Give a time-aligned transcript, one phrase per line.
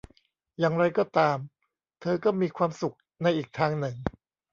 [0.59, 1.37] อย่างไรก็ตาม
[2.01, 3.95] เธอก็มีความสุขในอีกทางหนึ่ง